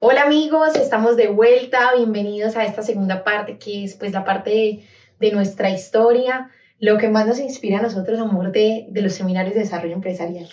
[0.00, 4.84] Hola amigos, estamos de vuelta, bienvenidos a esta segunda parte que es pues la parte
[5.18, 9.54] de, nuestra historia, lo que más nos inspira a nosotros, amor, de, de los seminarios
[9.54, 10.48] de desarrollo empresarial.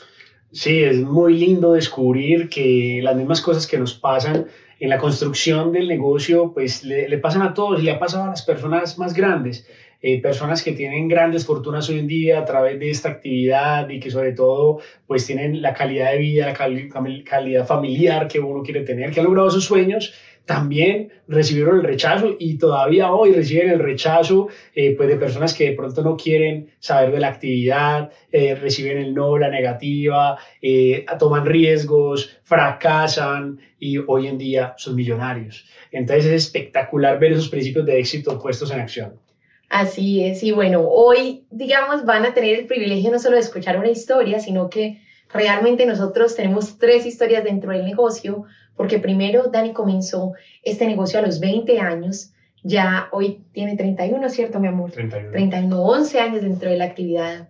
[0.51, 4.47] Sí, es muy lindo descubrir que las mismas cosas que nos pasan
[4.79, 8.23] en la construcción del negocio, pues le, le pasan a todos y le ha pasado
[8.23, 9.67] a las personas más grandes.
[10.07, 13.99] Eh, personas que tienen grandes fortunas hoy en día a través de esta actividad y
[13.99, 14.77] que sobre todo
[15.07, 19.23] pues tienen la calidad de vida, la calidad familiar que uno quiere tener, que ha
[19.23, 20.13] logrado sus sueños,
[20.45, 25.71] también recibieron el rechazo y todavía hoy reciben el rechazo eh, pues de personas que
[25.71, 30.37] de pronto no quieren saber de la actividad, eh, reciben el no, la negativa,
[31.17, 35.65] toman riesgos, fracasan y hoy en día son millonarios.
[35.91, 39.24] Entonces es espectacular ver esos principios de éxito puestos en acción.
[39.75, 43.77] Así es, y bueno, hoy, digamos, van a tener el privilegio no solo de escuchar
[43.77, 45.01] una historia, sino que
[45.33, 48.45] realmente nosotros tenemos tres historias dentro del negocio,
[48.77, 50.31] porque primero Dani comenzó
[50.63, 52.31] este negocio a los 20 años,
[52.63, 54.91] ya hoy tiene 31, ¿cierto, mi amor?
[54.91, 55.31] 31.
[55.33, 57.49] 31, 11 años dentro de la actividad.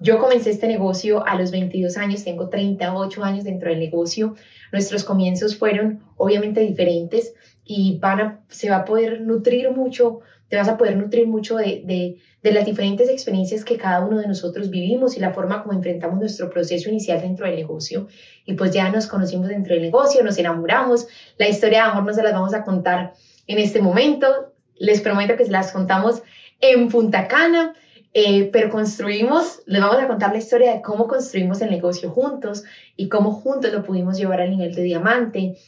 [0.00, 4.34] Yo comencé este negocio a los 22 años, tengo 38 años dentro del negocio.
[4.72, 7.32] Nuestros comienzos fueron obviamente diferentes
[7.64, 11.56] y van a, se va a poder nutrir mucho te vas a poder nutrir mucho
[11.56, 15.62] de, de, de, las diferentes experiencias que cada uno de nosotros vivimos y la forma
[15.62, 18.08] como enfrentamos nuestro proceso inicial dentro del negocio.
[18.44, 21.06] Y pues ya nos conocimos dentro del negocio, nos enamoramos.
[21.38, 23.14] La historia de amor no se las vamos a contar
[23.46, 24.52] en este momento.
[24.76, 26.22] Les prometo que se las contamos
[26.60, 27.74] en Punta Cana.
[28.12, 32.64] Eh, pero construimos, les vamos a contar la historia de cómo construimos el negocio juntos
[32.96, 35.58] y cómo juntos lo pudimos llevar al nivel de diamante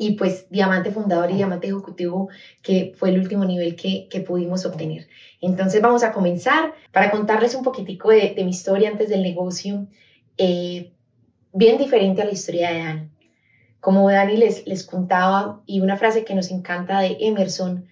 [0.00, 2.28] y pues diamante fundador y diamante ejecutivo,
[2.62, 5.08] que fue el último nivel que, que pudimos obtener.
[5.40, 9.88] Entonces vamos a comenzar para contarles un poquitico de, de mi historia antes del negocio,
[10.38, 10.92] eh,
[11.52, 13.10] bien diferente a la historia de Dani.
[13.80, 17.86] Como Dani les, les contaba, y una frase que nos encanta de Emerson,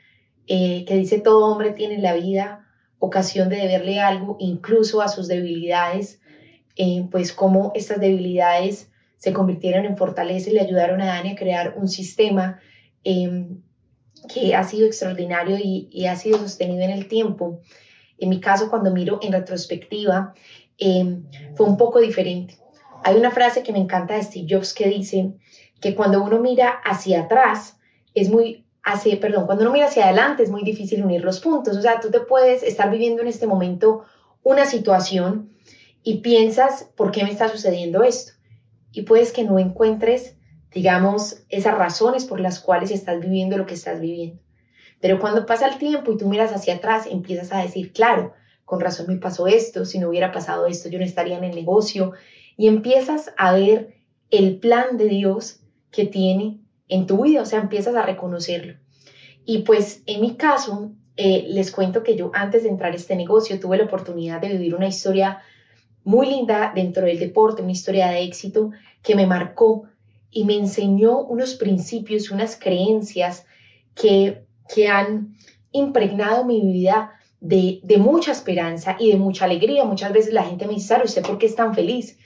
[0.46, 2.68] eh, que dice, todo hombre tiene en la vida
[3.00, 6.20] ocasión de deberle algo, incluso a sus debilidades,
[6.76, 11.36] eh, pues como estas debilidades se convirtieron en fortaleza y le ayudaron a Dani a
[11.36, 12.60] crear un sistema
[13.04, 13.62] em,
[14.32, 17.60] que ha sido extraordinario y, ha sido sostenido en el tiempo.
[18.18, 20.34] En mi caso, cuando miro en retrospectiva,
[20.78, 21.24] em,
[21.54, 22.58] fue un poco diferente.
[23.04, 25.34] Hay una frase que me encanta de Steve Jobs que dice
[25.80, 27.78] que cuando uno mira hacia atrás,
[28.14, 31.76] es muy, hacia, perdón, cuando uno mira hacia adelante es muy difícil unir los puntos.
[31.76, 34.04] O sea, tú te puedes estar viviendo en este momento
[34.42, 35.50] una situación
[36.02, 38.35] y piensas, ¿por qué me está sucediendo esto?
[38.96, 40.38] Y puedes que no encuentres,
[40.72, 44.40] digamos, esas razones por las cuales estás viviendo lo que estás viviendo.
[45.02, 48.32] Pero cuando pasa el tiempo y tú miras hacia atrás, empiezas a decir, claro,
[48.64, 51.54] con razón me pasó esto, si no hubiera pasado esto, yo no estaría en el
[51.54, 52.12] negocio.
[52.56, 53.98] Y empiezas a ver
[54.30, 58.78] el plan de Dios que tiene en tu vida, o sea, empiezas a reconocerlo.
[59.44, 63.14] Y pues en mi caso, eh, les cuento que yo antes de entrar a este
[63.14, 65.42] negocio tuve la oportunidad de vivir una historia
[66.06, 68.70] muy linda dentro del deporte, una historia de éxito
[69.02, 69.88] que me marcó
[70.30, 73.44] y me enseñó unos principios, unas creencias
[73.96, 75.34] que, que han
[75.72, 79.84] impregnado mi vida de, de, mucha esperanza y de mucha alegría.
[79.84, 82.16] Muchas veces la gente me dice, Sara, ¿usted por qué es tan feliz?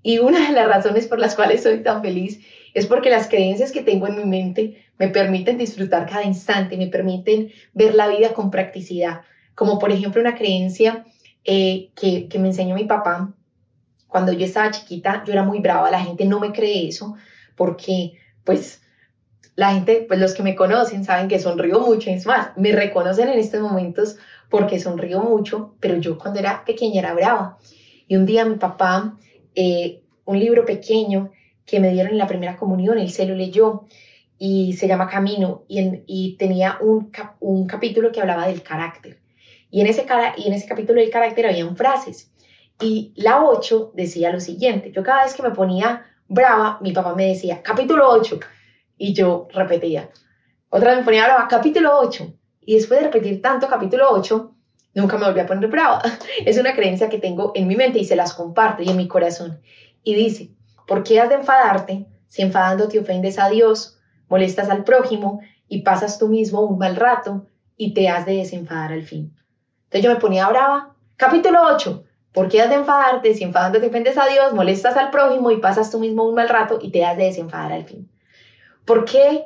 [0.00, 2.40] Y una de las razones por las cuales soy tan feliz
[2.72, 6.86] es porque las creencias que tengo en mi mente me permiten disfrutar cada instante, me
[6.86, 9.22] permiten ver la vida con practicidad.
[9.56, 11.04] Como por ejemplo una creencia
[11.44, 13.34] eh, que, que me enseñó mi papá.
[14.08, 17.16] Cuando yo estaba chiquita, yo era muy brava, la gente no me cree eso,
[17.56, 18.82] porque pues
[19.56, 23.28] la gente, pues los que me conocen saben que sonrío mucho, es más, me reconocen
[23.28, 24.16] en estos momentos
[24.48, 27.58] porque sonrío mucho, pero yo cuando era pequeña era brava.
[28.06, 29.16] Y un día mi papá,
[29.54, 31.30] eh, un libro pequeño
[31.64, 33.84] que me dieron en la primera comunión, él se lo leyó
[34.38, 37.10] y se llama Camino y, y tenía un,
[37.40, 39.23] un capítulo que hablaba del carácter.
[39.74, 42.32] Y en ese, cara, y en ese capítulo del carácter habían frases.
[42.80, 47.16] Y la 8 decía lo siguiente, yo cada vez que me ponía brava, mi papá
[47.16, 48.38] me decía, capítulo 8,
[48.98, 50.10] y yo repetía.
[50.68, 52.34] Otra vez me ponía brava, capítulo 8.
[52.60, 54.54] Y después de repetir tanto capítulo 8,
[54.94, 56.00] nunca me volví a poner brava.
[56.46, 59.08] Es una creencia que tengo en mi mente y se las comparto y en mi
[59.08, 59.60] corazón.
[60.04, 60.50] Y dice,
[60.86, 63.98] ¿por qué has de enfadarte si enfadándote ofendes a Dios,
[64.28, 68.92] molestas al prójimo y pasas tú mismo un mal rato y te has de desenfadar
[68.92, 69.34] al fin?
[69.94, 70.92] Entonces yo me ponía brava.
[71.16, 72.02] Capítulo 8.
[72.32, 73.32] ¿Por qué has de enfadarte?
[73.32, 76.80] Si enfadándote ofendes a Dios, molestas al prójimo y pasas tú mismo un mal rato
[76.82, 78.10] y te has de desenfadar al fin.
[78.84, 79.44] ¿Por qué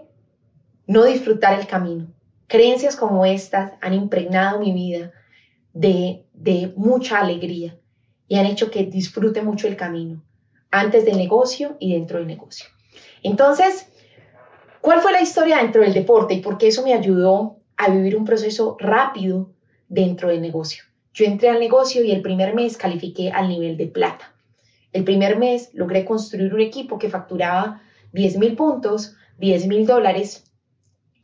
[0.87, 2.06] no disfrutar el camino?
[2.47, 5.12] Creencias como estas han impregnado mi vida
[5.75, 7.77] de, de mucha alegría
[8.27, 10.25] y han hecho que disfrute mucho el camino,
[10.71, 12.69] antes del negocio y dentro del negocio.
[13.23, 13.93] Entonces,
[14.81, 18.17] ¿Cuál fue la historia dentro del deporte y por qué eso me ayudó a vivir
[18.17, 19.50] un proceso rápido
[19.88, 20.85] dentro del negocio?
[21.12, 24.35] Yo entré al negocio y el primer mes califiqué al nivel de plata.
[24.93, 27.82] El primer mes logré construir un equipo que facturaba
[28.12, 30.44] 10 mil puntos, 10 mil dólares.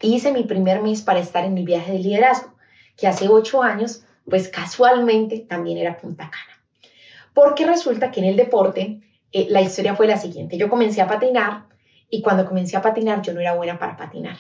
[0.01, 2.55] Hice mi primer mes para estar en el viaje de liderazgo,
[2.97, 6.91] que hace ocho años, pues casualmente también era Punta Cana.
[7.33, 9.01] Porque resulta que en el deporte
[9.33, 10.57] eh, la historia fue la siguiente.
[10.57, 11.67] Yo comencé a patinar
[12.11, 14.37] y cuando comencé a patinar yo no era buena para patinar.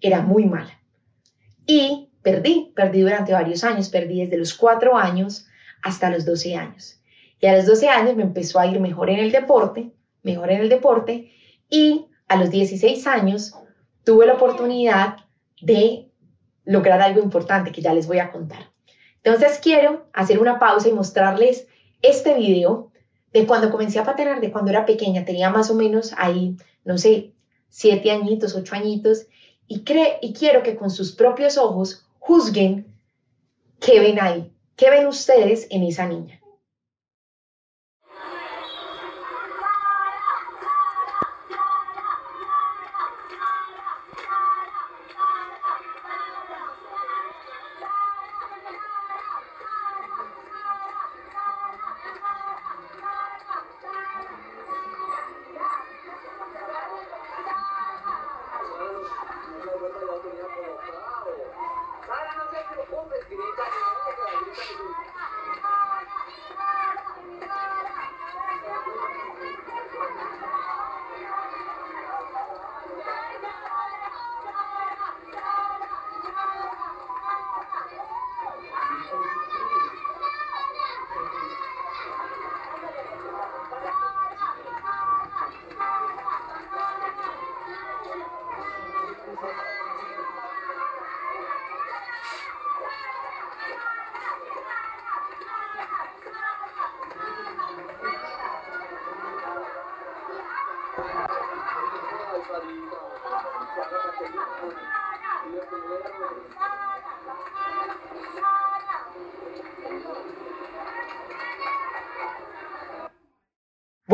[0.00, 0.80] Era muy mala.
[1.66, 5.46] Y perdí, perdí durante varios años, perdí desde los cuatro años
[5.82, 7.00] hasta los 12 años.
[7.38, 9.92] Y a los 12 años me empezó a ir mejor en el deporte,
[10.22, 11.30] mejor en el deporte,
[11.68, 13.54] y a los 16 años
[14.02, 15.18] tuve la oportunidad
[15.60, 16.10] de
[16.64, 18.70] lograr algo importante que ya les voy a contar.
[19.22, 21.68] Entonces quiero hacer una pausa y mostrarles
[22.00, 22.90] este video
[23.32, 26.96] de cuando comencé a patinar, de cuando era pequeña, tenía más o menos ahí, no
[26.96, 27.34] sé,
[27.68, 29.26] siete añitos, ocho añitos,
[29.66, 32.86] y, cree, y quiero que con sus propios ojos juzguen
[33.80, 36.40] qué ven ahí, qué ven ustedes en esa niña.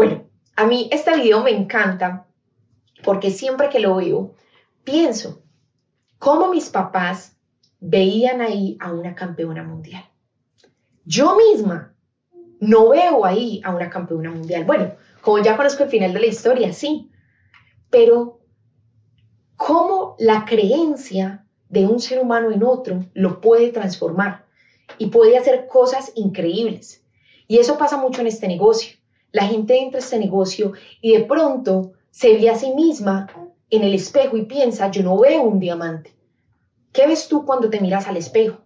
[0.00, 0.24] Bueno,
[0.56, 2.26] a mí este video me encanta
[3.04, 4.34] porque siempre que lo veo,
[4.82, 5.42] pienso
[6.18, 7.36] cómo mis papás
[7.80, 10.02] veían ahí a una campeona mundial.
[11.04, 11.94] Yo misma
[12.60, 14.64] no veo ahí a una campeona mundial.
[14.64, 17.10] Bueno, como ya conozco el final de la historia, sí,
[17.90, 18.40] pero
[19.54, 24.46] cómo la creencia de un ser humano en otro lo puede transformar
[24.96, 27.04] y puede hacer cosas increíbles.
[27.46, 28.99] Y eso pasa mucho en este negocio.
[29.32, 33.28] La gente entra a este negocio y de pronto se ve a sí misma
[33.70, 36.14] en el espejo y piensa, yo no veo un diamante.
[36.92, 38.62] ¿Qué ves tú cuando te miras al espejo?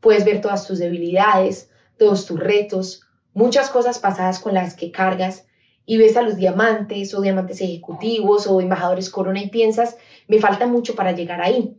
[0.00, 3.02] Puedes ver todas tus debilidades, todos tus retos,
[3.34, 5.46] muchas cosas pasadas con las que cargas
[5.84, 9.96] y ves a los diamantes o diamantes ejecutivos o embajadores corona y piensas,
[10.28, 11.76] me falta mucho para llegar ahí.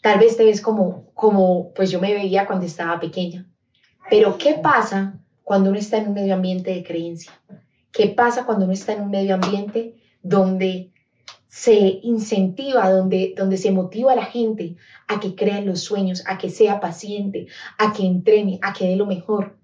[0.00, 3.50] Tal vez te ves como, como pues yo me veía cuando estaba pequeña.
[4.10, 5.18] Pero ¿qué pasa
[5.48, 7.32] cuando uno está en un medio ambiente de creencia?
[7.90, 10.92] ¿Qué pasa cuando uno está en un medio ambiente donde
[11.46, 14.76] se incentiva, donde, donde se motiva a la gente
[15.06, 17.46] a que crea en los sueños, a que sea paciente,
[17.78, 19.56] a que entrene, a que dé lo mejor?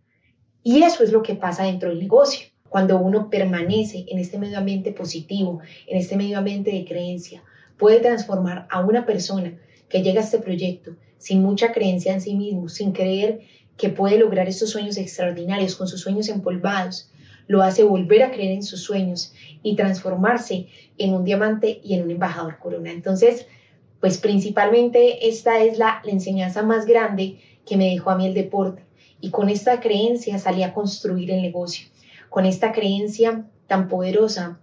[0.63, 2.49] Y eso es lo que pasa dentro del negocio.
[2.71, 7.45] Cuando uno permanece en este medio ambiente positivo, en este medio ambiente de creencia,
[7.77, 9.59] puede transformar a una persona
[9.91, 13.43] que llega a este proyecto sin mucha creencia en sí mismo, sin creer
[13.77, 17.11] que puede lograr estos sueños extraordinarios con sus sueños empolvados,
[17.47, 22.03] lo hace volver a creer en sus sueños y transformarse en un diamante y en
[22.03, 22.91] un embajador corona.
[22.91, 23.47] Entonces,
[24.01, 28.85] pues principalmente esta es la, enseñanza más grande que me dejó a mí el deporte.
[29.21, 31.89] Y con esta creencia salí a construir el negocio,
[32.29, 34.61] con esta creencia tan poderosa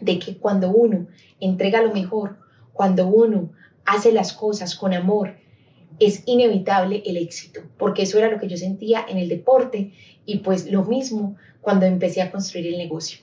[0.00, 1.06] de que cuando uno
[1.40, 2.38] entrega lo mejor,
[2.72, 3.50] cuando uno
[3.86, 5.36] hace las cosas con amor,
[5.98, 9.92] es inevitable el éxito, porque eso era lo que yo sentía en el deporte
[10.26, 13.20] y pues lo mismo cuando empecé a construir el negocio.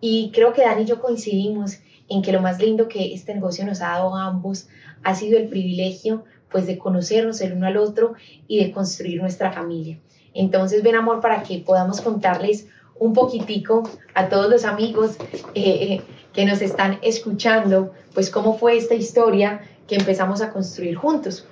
[0.00, 3.64] Y creo que Dani y yo coincidimos en que lo más lindo que este negocio
[3.66, 4.68] nos ha dado a ambos
[5.02, 8.14] ha sido el privilegio pues de conocernos el uno al otro
[8.46, 9.98] y de construir nuestra familia.
[10.34, 15.16] Entonces ven amor para que podamos contarles un poquitico a todos los amigos
[15.54, 20.96] eh, eh, que nos están escuchando, pues cómo fue esta historia que empezamos a construir
[20.96, 21.46] juntos.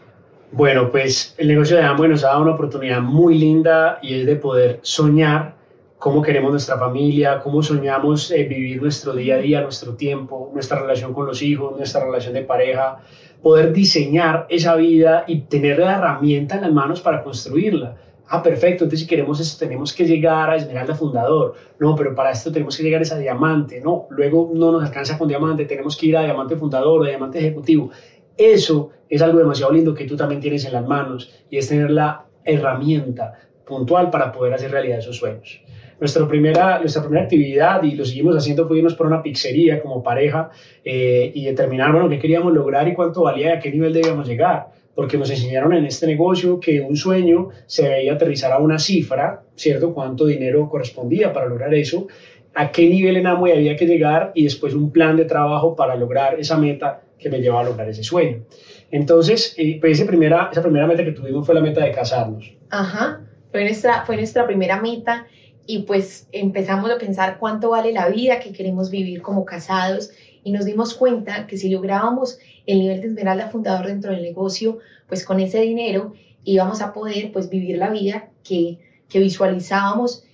[0.52, 4.26] Bueno, pues el negocio de Amway nos ha dado una oportunidad muy linda y es
[4.26, 5.56] de poder soñar
[5.98, 10.80] cómo queremos nuestra familia, cómo soñamos eh, vivir nuestro día a día, nuestro tiempo, nuestra
[10.80, 12.98] relación con los hijos, nuestra relación de pareja,
[13.42, 17.96] poder diseñar esa vida y tener la herramienta en las manos para construirla.
[18.28, 21.54] Ah, perfecto, entonces si queremos eso tenemos que llegar a Esmeralda Fundador.
[21.78, 23.80] No, pero para esto tenemos que llegar a esa Diamante.
[23.80, 27.38] No, luego no nos alcanza con Diamante, tenemos que ir a Diamante Fundador o Diamante
[27.38, 27.90] Ejecutivo.
[28.36, 31.90] Eso es algo demasiado lindo que tú también tienes en las manos y es tener
[31.90, 35.60] la herramienta puntual para poder hacer realidad esos sueños.
[35.98, 40.02] Nuestra primera, nuestra primera actividad, y lo seguimos haciendo, fue irnos por una pizzería como
[40.02, 40.50] pareja
[40.84, 44.28] eh, y determinar, bueno, qué queríamos lograr y cuánto valía y a qué nivel debíamos
[44.28, 44.68] llegar.
[44.94, 49.42] Porque nos enseñaron en este negocio que un sueño se debía aterrizar a una cifra,
[49.54, 49.94] ¿cierto?
[49.94, 52.06] Cuánto dinero correspondía para lograr eso,
[52.54, 55.96] a qué nivel en Amway había que llegar y después un plan de trabajo para
[55.96, 58.44] lograr esa meta que me llevaba a lograr ese sueño.
[58.90, 62.54] Entonces, eh, pues esa primera, esa primera meta que tuvimos fue la meta de casarnos.
[62.70, 63.20] Ajá,
[63.50, 65.26] fue nuestra, fue nuestra primera meta
[65.66, 70.10] y pues empezamos a pensar cuánto vale la vida que queremos vivir como casados
[70.44, 74.78] y nos dimos cuenta que si lográbamos el nivel de Esmeralda fundador dentro del negocio,
[75.08, 80.24] pues con ese dinero íbamos a poder pues vivir la vida que, que visualizábamos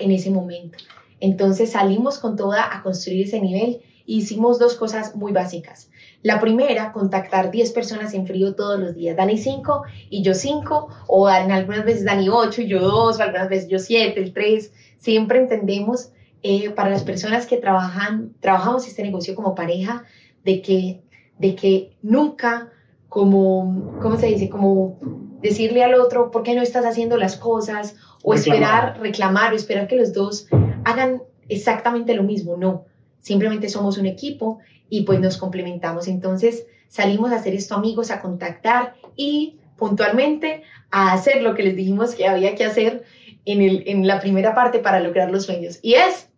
[0.00, 0.78] en ese momento.
[1.20, 5.91] Entonces salimos con toda a construir ese nivel e hicimos dos cosas muy básicas.
[6.22, 9.16] La primera, contactar 10 personas en frío todos los días.
[9.16, 13.48] Dani 5 y yo 5, o algunas veces Dani 8 y yo 2, o algunas
[13.48, 14.72] veces yo 7, el 3.
[14.98, 16.12] Siempre entendemos
[16.44, 20.04] eh, para las personas que trabajan, trabajamos este negocio como pareja,
[20.44, 21.02] de que,
[21.38, 22.70] de que nunca
[23.08, 24.48] como, ¿cómo se dice?
[24.48, 24.98] Como
[25.40, 27.96] decirle al otro, ¿por qué no estás haciendo las cosas?
[28.22, 30.46] O esperar, reclamar, o esperar que los dos
[30.84, 32.56] hagan exactamente lo mismo.
[32.56, 32.84] No,
[33.18, 34.60] simplemente somos un equipo
[34.92, 36.06] y pues nos complementamos.
[36.06, 41.76] Entonces salimos a hacer esto amigos, a contactar y puntualmente a hacer lo que les
[41.76, 43.02] dijimos que había que hacer
[43.46, 45.78] en, el, en la primera parte para lograr los sueños.
[45.80, 46.28] Y es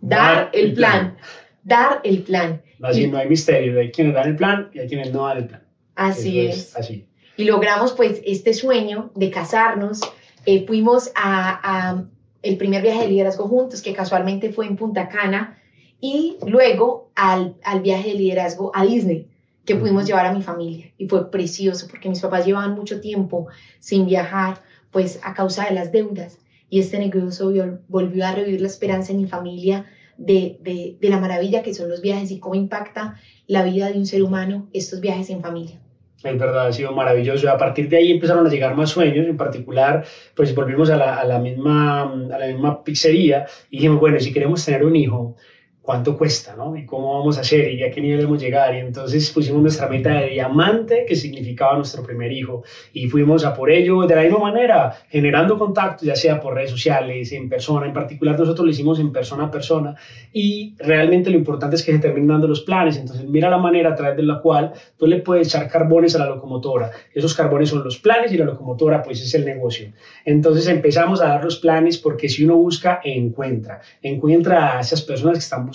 [0.00, 1.16] dar, el, plan,
[1.64, 2.62] Dar el plan.
[2.80, 5.46] Así no hay misterio, hay quienes dan el plan y hay quienes no dan el
[5.48, 5.64] plan.
[5.96, 6.76] Así es.
[6.76, 7.08] Así.
[7.36, 10.00] Y logramos pues este sueño de casarnos.
[10.46, 12.04] Eh, fuimos a, a
[12.42, 15.58] el primer viaje de liderazgo juntos, que casualmente fue en Punta Cana,
[16.02, 19.28] y luego al, al viaje de liderazgo a Disney
[19.64, 23.46] que pudimos llevar a mi familia y fue precioso porque mis papás llevaban mucho tiempo
[23.78, 28.66] sin viajar pues a causa de las deudas y este negocio volvió a revivir la
[28.66, 29.86] esperanza en mi familia
[30.18, 33.14] de, de, de la maravilla que son los viajes y cómo impacta
[33.46, 35.78] la vida de un ser humano estos viajes en familia.
[36.24, 37.50] Es verdad, ha sido maravilloso.
[37.50, 40.04] A partir de ahí empezaron a llegar más sueños, en particular,
[40.36, 44.32] pues volvimos a la, a la misma, a la misma pizzería y dijimos, bueno, si
[44.32, 45.36] queremos tener un hijo,
[45.82, 46.76] cuánto cuesta, ¿no?
[46.76, 48.72] Y cómo vamos a hacer y a qué nivel debemos llegar.
[48.74, 52.62] Y entonces pusimos nuestra meta de diamante, que significaba nuestro primer hijo,
[52.92, 56.70] y fuimos a por ello de la misma manera, generando contactos, ya sea por redes
[56.70, 57.86] sociales, en persona.
[57.86, 59.96] En particular, nosotros lo hicimos en persona a persona.
[60.32, 62.96] Y realmente lo importante es que se terminen dando los planes.
[62.96, 66.20] Entonces, mira la manera a través de la cual tú le puedes echar carbones a
[66.20, 66.92] la locomotora.
[67.12, 69.92] Esos carbones son los planes y la locomotora, pues, es el negocio.
[70.24, 73.80] Entonces, empezamos a dar los planes porque si uno busca, encuentra.
[74.00, 75.71] Encuentra a esas personas que están buscando,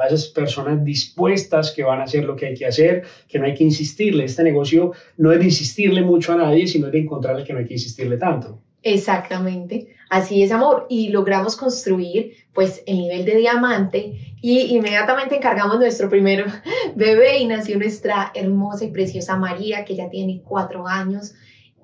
[0.00, 3.46] a esas personas dispuestas que van a hacer lo que hay que hacer, que no
[3.46, 4.24] hay que insistirle.
[4.24, 7.66] Este negocio no es de insistirle mucho a nadie, sino de encontrar que no hay
[7.66, 8.60] que insistirle tanto.
[8.82, 10.86] Exactamente, así es amor.
[10.88, 16.46] Y logramos construir pues el nivel de diamante y inmediatamente encargamos nuestro primer
[16.94, 21.34] bebé y nació nuestra hermosa y preciosa María que ya tiene cuatro años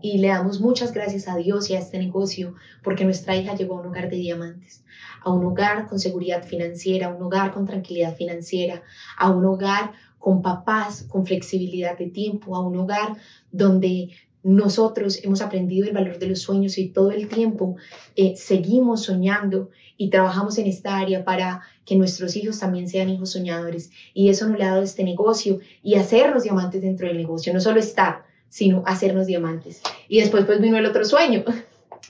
[0.03, 3.77] y le damos muchas gracias a Dios y a este negocio porque nuestra hija llegó
[3.77, 4.85] a un hogar de diamantes,
[5.23, 8.83] a un hogar con seguridad financiera, a un hogar con tranquilidad financiera,
[9.17, 13.17] a un hogar con papás, con flexibilidad de tiempo, a un hogar
[13.51, 14.11] donde
[14.43, 17.77] nosotros hemos aprendido el valor de los sueños y todo el tiempo
[18.17, 23.31] eh, seguimos soñando y trabajamos en esta área para que nuestros hijos también sean hijos
[23.31, 23.91] soñadores.
[24.15, 27.61] Y eso nos le ha dado este negocio y hacernos diamantes dentro del negocio, no
[27.61, 29.81] solo estar, sino hacernos diamantes.
[30.09, 31.43] Y después pues vino el otro sueño.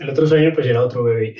[0.00, 1.36] El otro sueño pues era otro bebé.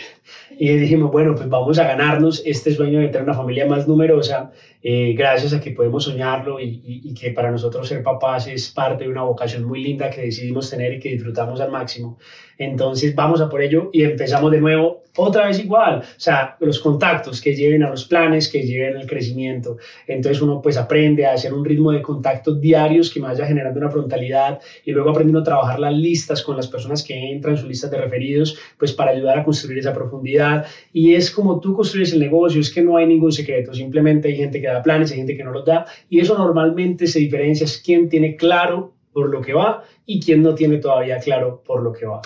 [0.64, 4.52] Y dijimos, bueno, pues vamos a ganarnos este sueño de tener una familia más numerosa,
[4.80, 9.02] eh, gracias a que podemos soñarlo y, y, que para nosotros ser papás es parte
[9.02, 12.16] de una vocación muy linda que decidimos tener y que disfrutamos al máximo.
[12.58, 16.78] Entonces vamos a por ello y empezamos de nuevo otra vez igual, o sea, los
[16.78, 19.76] contactos que lleven a los planes, que lleven al crecimiento.
[20.06, 23.78] Entonces uno pues aprende a hacer un ritmo de contactos diarios que me vaya generando
[23.78, 27.68] una frontalidad y luego aprendiendo a trabajar las listas con las personas que entran, sus
[27.68, 30.51] listas de referidos, pues para ayudar a construir esa profundidad.
[30.92, 34.36] Y es como tú construyes el negocio, es que no hay ningún secreto, simplemente hay
[34.36, 37.64] gente que da planes, hay gente que no los da y eso normalmente se diferencia
[37.64, 41.82] es quién tiene claro por lo que va y quién no tiene todavía claro por
[41.82, 42.22] lo que va.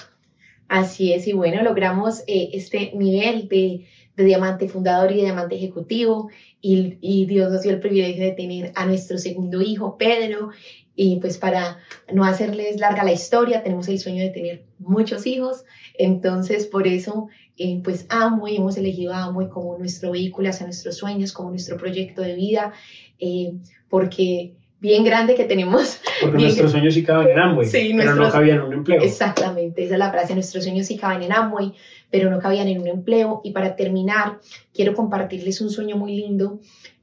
[0.69, 6.29] Así es, y bueno, logramos eh, este nivel de, de, diamante fundador y diamante ejecutivo,
[6.61, 10.51] y, y, Dios nos dio el privilegio de tener a nuestro segundo hijo, Pedro,
[10.97, 11.79] y pues para
[12.13, 15.65] no hacerles larga la historia, tenemos el sueño de tener muchos hijos,
[15.99, 20.67] entonces por eso eh, pues amo y hemos elegido a Amo como nuestro vehículo hacia
[20.67, 22.73] nuestros sueños, como nuestro proyecto de vida,
[23.19, 23.53] eh,
[23.89, 26.01] porque bien grande que tenemos.
[26.21, 29.03] Porque nuestros sueños sí caben en Amway, sí, pero no cabían en un empleo.
[29.03, 31.73] Exactamente, esa es la frase, nuestros sueños sí caben en Amway,
[32.11, 33.41] pero no cabían en un empleo.
[33.45, 34.39] Y para terminar,
[34.73, 36.61] quiero compartirles un sueño muy lindo,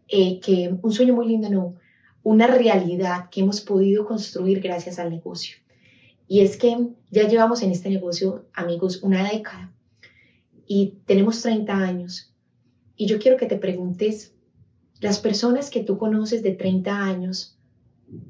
[0.07, 1.75] eh, que un sueño muy lindo no,
[2.23, 5.57] una realidad que hemos podido construir gracias al negocio.
[6.27, 9.73] Y es que ya llevamos en este negocio, amigos, una década
[10.65, 12.33] y tenemos 30 años.
[12.95, 14.33] Y yo quiero que te preguntes,
[15.01, 17.59] las personas que tú conoces de 30 años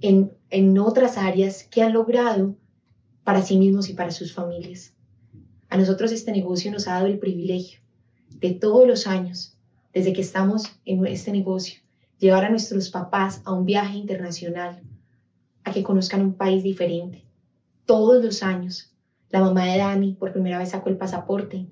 [0.02, 2.56] en, en otras áreas, ¿qué han logrado
[3.24, 4.96] para sí mismos y para sus familias?
[5.70, 7.80] A nosotros este negocio nos ha dado el privilegio
[8.30, 9.56] de todos los años,
[9.94, 11.83] desde que estamos en este negocio,
[12.20, 14.82] llevar a nuestros papás a un viaje internacional,
[15.64, 17.26] a que conozcan un país diferente.
[17.86, 18.94] Todos los años,
[19.30, 21.68] la mamá de Dani por primera vez sacó el pasaporte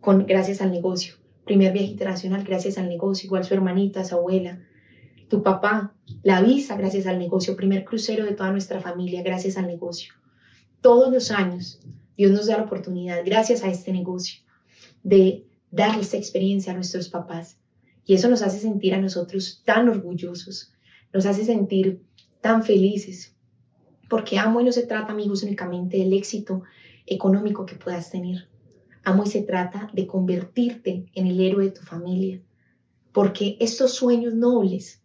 [0.00, 1.14] con, gracias al negocio.
[1.44, 4.60] Primer viaje internacional gracias al negocio, igual su hermanita, su abuela,
[5.28, 9.66] tu papá, la visa gracias al negocio, primer crucero de toda nuestra familia gracias al
[9.66, 10.14] negocio.
[10.80, 11.80] Todos los años
[12.16, 14.42] Dios nos da la oportunidad, gracias a este negocio,
[15.02, 17.58] de darle esta experiencia a nuestros papás
[18.06, 20.72] y eso nos hace sentir a nosotros tan orgullosos,
[21.12, 22.02] nos hace sentir
[22.40, 23.34] tan felices,
[24.08, 26.62] porque amo y no se trata, amigos, únicamente del éxito
[27.06, 28.48] económico que puedas tener.
[29.02, 32.42] Amo y se trata de convertirte en el héroe de tu familia,
[33.12, 35.02] porque estos sueños nobles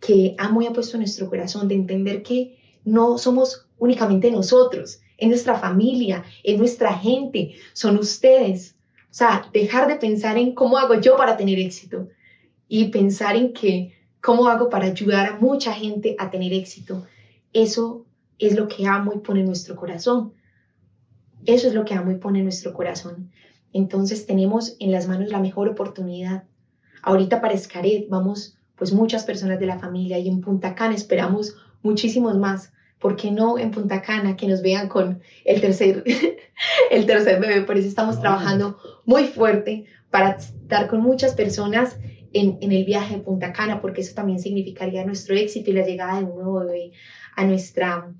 [0.00, 5.00] que amo y ha puesto en nuestro corazón de entender que no somos únicamente nosotros,
[5.18, 8.76] en nuestra familia, en nuestra gente, son ustedes.
[9.04, 12.08] O sea, dejar de pensar en cómo hago yo para tener éxito,
[12.74, 17.04] y pensar en que cómo hago para ayudar a mucha gente a tener éxito.
[17.52, 18.06] Eso
[18.38, 20.32] es lo que amo y pone en nuestro corazón.
[21.44, 23.30] Eso es lo que amo y pone en nuestro corazón.
[23.74, 26.44] Entonces tenemos en las manos la mejor oportunidad.
[27.02, 31.54] Ahorita para Escaret vamos pues muchas personas de la familia y en Punta Cana esperamos
[31.82, 32.72] muchísimos más.
[32.98, 36.04] ¿Por qué no en Punta Cana que nos vean con el tercer,
[36.90, 37.60] el tercer bebé?
[37.66, 41.98] Por eso estamos trabajando muy fuerte para estar con muchas personas
[42.32, 46.18] en, el viaje a Punta Cana, porque eso también significaría nuestro éxito y la llegada
[46.18, 46.92] de un nuevo bebé
[47.36, 48.12] a nuestra,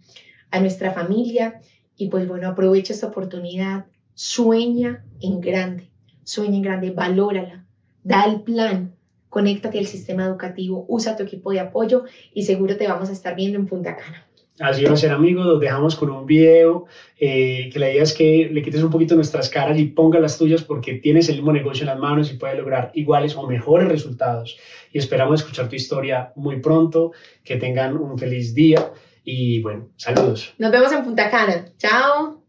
[0.50, 1.60] a nuestra familia.
[1.96, 5.90] Y pues bueno, aprovecha esta oportunidad, sueña en grande,
[6.24, 7.66] sueña en grande, valórala,
[8.02, 8.94] da el plan,
[9.28, 13.34] conéctate al sistema educativo, usa tu equipo de apoyo y seguro te vamos a estar
[13.34, 14.26] viendo en Punta Cana.
[14.62, 15.46] Así va a ser, amigos.
[15.46, 16.86] Los dejamos con un video
[17.18, 20.38] eh, que la idea es que le quites un poquito nuestras caras y pongas las
[20.38, 23.88] tuyas porque tienes el mismo negocio en las manos y puedes lograr iguales o mejores
[23.88, 24.58] resultados.
[24.92, 27.12] Y esperamos escuchar tu historia muy pronto.
[27.44, 28.92] Que tengan un feliz día
[29.24, 30.54] y bueno, saludos.
[30.58, 31.66] Nos vemos en Punta Cana.
[31.78, 32.41] Chao.